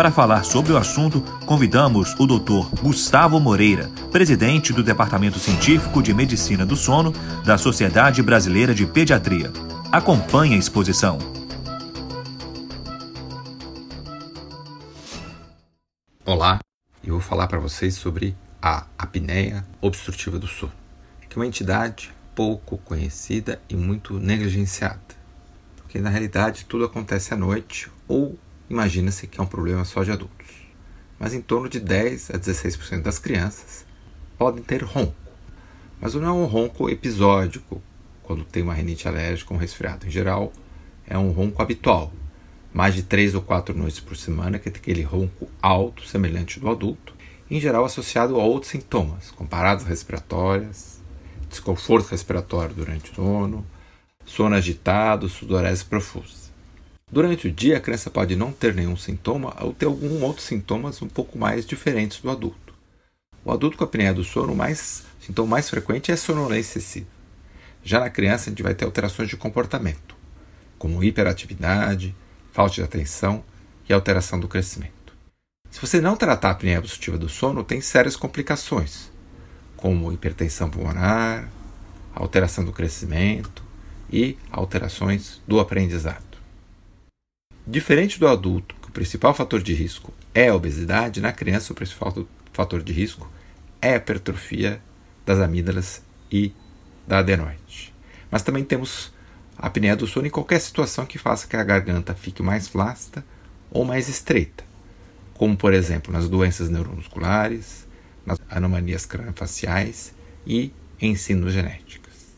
[0.00, 2.74] para falar sobre o assunto, convidamos o Dr.
[2.82, 7.12] Gustavo Moreira, presidente do Departamento Científico de Medicina do Sono
[7.44, 9.52] da Sociedade Brasileira de Pediatria.
[9.92, 11.18] Acompanhe a exposição.
[16.24, 16.60] Olá,
[17.04, 20.72] eu vou falar para vocês sobre a apneia obstrutiva do sono,
[21.28, 24.98] que é uma entidade pouco conhecida e muito negligenciada,
[25.76, 28.38] porque na realidade tudo acontece à noite ou
[28.70, 30.46] imagina-se que é um problema só de adultos.
[31.18, 33.84] Mas em torno de 10 a 16% das crianças
[34.38, 35.14] podem ter ronco.
[36.00, 37.82] Mas não é um ronco episódico,
[38.22, 40.06] quando tem uma rinite alérgica ou um resfriado.
[40.06, 40.50] Em geral,
[41.06, 42.10] é um ronco habitual.
[42.72, 46.70] Mais de 3 ou 4 noites por semana, que é aquele ronco alto, semelhante do
[46.70, 47.12] adulto,
[47.50, 51.00] em geral associado a outros sintomas, como paradas respiratórias,
[51.48, 53.66] desconforto respiratório durante o sono,
[54.24, 56.49] sono agitado, sudorese profusa.
[57.12, 61.02] Durante o dia, a criança pode não ter nenhum sintoma ou ter alguns outros sintomas
[61.02, 62.72] um pouco mais diferentes do adulto.
[63.44, 67.08] O adulto com apneia do sono, mais, o sintoma mais frequente é a sonolência excessiva.
[67.82, 70.14] Já na criança, a gente vai ter alterações de comportamento,
[70.78, 72.14] como hiperatividade,
[72.52, 73.42] falta de atenção
[73.88, 75.12] e alteração do crescimento.
[75.68, 79.10] Se você não tratar a apneia obstrutiva do sono, tem sérias complicações,
[79.76, 81.48] como hipertensão pulmonar,
[82.14, 83.64] alteração do crescimento
[84.12, 86.29] e alterações do aprendizado.
[87.70, 91.76] Diferente do adulto, que o principal fator de risco é a obesidade, na criança o
[91.76, 93.30] principal fator de risco
[93.80, 94.82] é a hipertrofia
[95.24, 96.52] das amígdalas e
[97.06, 97.94] da adenoide.
[98.28, 99.12] Mas também temos
[99.56, 103.24] a apneia do sono em qualquer situação que faça que a garganta fique mais flácida
[103.70, 104.64] ou mais estreita,
[105.34, 107.86] como por exemplo nas doenças neuromusculares,
[108.26, 110.12] nas anomalias craniofaciais
[110.44, 112.34] e em genéticas.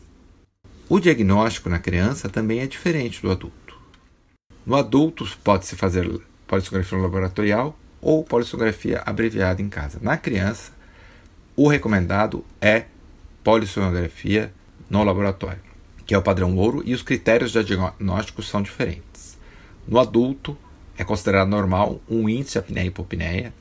[0.90, 3.61] O diagnóstico na criança também é diferente do adulto.
[4.64, 6.08] No adulto, pode-se fazer
[6.46, 9.98] polissonografia laboratorial ou polissonografia abreviada em casa.
[10.00, 10.72] Na criança,
[11.56, 12.84] o recomendado é
[13.42, 14.52] polissonografia
[14.88, 15.60] no laboratório,
[16.06, 19.38] que é o padrão ouro, e os critérios de diagnóstico são diferentes.
[19.86, 20.56] No adulto,
[20.96, 23.52] é considerado normal um índice de apneia e hipopneia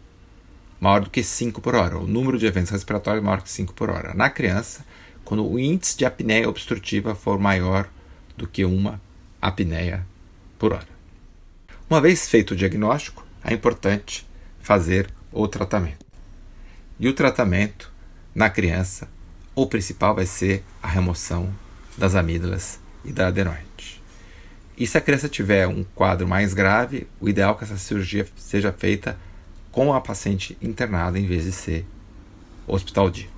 [0.79, 3.89] maior do que 5 por hora, o número de eventos respiratórios maior que 5 por
[3.91, 4.15] hora.
[4.15, 4.83] Na criança,
[5.23, 7.87] quando o índice de apneia obstrutiva for maior
[8.35, 8.99] do que uma
[9.39, 10.05] apneia
[10.61, 10.87] por hora.
[11.89, 14.29] Uma vez feito o diagnóstico, é importante
[14.59, 16.05] fazer o tratamento.
[16.99, 17.91] E o tratamento
[18.35, 19.09] na criança,
[19.55, 21.51] o principal vai ser a remoção
[21.97, 23.99] das amígdalas e da adenoide.
[24.77, 28.27] E se a criança tiver um quadro mais grave, o ideal é que essa cirurgia
[28.37, 29.17] seja feita
[29.71, 31.87] com a paciente internada em vez de ser
[32.67, 33.29] hospital dia.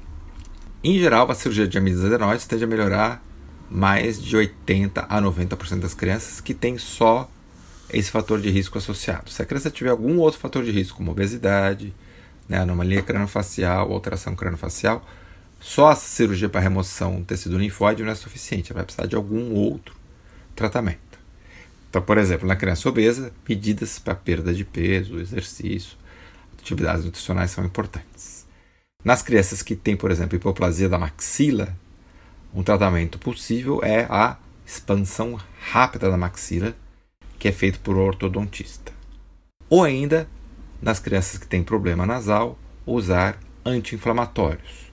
[0.83, 3.23] Em geral, a cirurgia de amígdalas e adenoides tende a melhorar
[3.69, 7.29] mais de 80 a 90% das crianças que têm só
[7.89, 9.29] esse fator de risco associado.
[9.29, 11.93] Se a criança tiver algum outro fator de risco, como obesidade,
[12.47, 15.05] né, anomalia cranofacial, alteração cranofacial,
[15.59, 19.15] só a cirurgia para remoção do tecido linfóide não é suficiente, ela vai precisar de
[19.15, 19.95] algum outro
[20.55, 20.99] tratamento.
[21.89, 25.95] Então, por exemplo, na criança obesa, medidas para perda de peso, exercício,
[26.59, 28.45] atividades nutricionais são importantes.
[29.03, 31.75] Nas crianças que têm, por exemplo, hipoplasia da maxila,
[32.53, 35.39] um tratamento possível é a expansão
[35.71, 36.75] rápida da maxila,
[37.39, 38.91] que é feito por ortodontista.
[39.69, 40.27] Ou ainda,
[40.81, 44.91] nas crianças que têm problema nasal, usar anti-inflamatórios,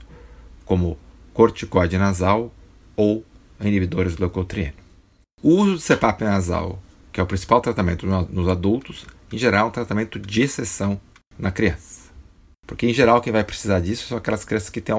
[0.64, 0.98] como
[1.34, 2.52] corticoide nasal
[2.96, 3.24] ou
[3.60, 4.74] inibidores do leucotrieno.
[5.42, 6.80] O uso de CPAP nasal,
[7.12, 11.00] que é o principal tratamento nos adultos, em geral é um tratamento de exceção
[11.38, 12.10] na criança.
[12.66, 14.94] Porque, em geral, quem vai precisar disso são aquelas crianças que têm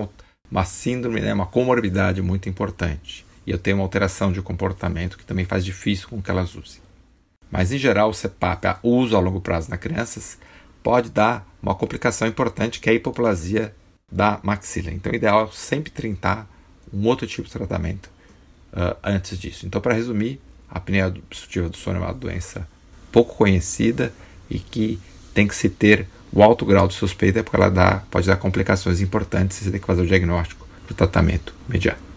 [0.51, 3.25] uma síndrome, né, uma comorbidade muito importante.
[3.47, 6.81] E eu tenho uma alteração de comportamento que também faz difícil com que elas usem.
[7.49, 10.37] Mas, em geral, o CPAP, o uso a longo prazo nas crianças,
[10.83, 13.73] pode dar uma complicação importante que é a hipoplasia
[14.11, 14.91] da maxila.
[14.91, 16.47] Então, o ideal é sempre tentar
[16.93, 18.09] um outro tipo de tratamento
[18.73, 19.65] uh, antes disso.
[19.65, 20.39] Então, para resumir,
[20.69, 22.67] a apneia obstrutiva do sono é uma doença
[23.11, 24.13] pouco conhecida
[24.49, 24.99] e que
[25.33, 29.01] tem que se ter o alto grau de suspeita porque ela dá, pode dar complicações
[29.01, 32.11] importantes e você tem que fazer o diagnóstico para o tratamento imediato.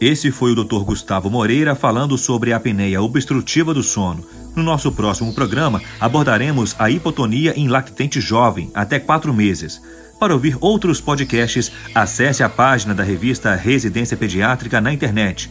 [0.00, 0.84] Esse foi o Dr.
[0.84, 4.24] Gustavo Moreira falando sobre a apneia obstrutiva do sono.
[4.54, 9.82] No nosso próximo programa, abordaremos a hipotonia em lactente jovem, até 4 meses.
[10.20, 15.50] Para ouvir outros podcasts, acesse a página da revista Residência Pediátrica na internet.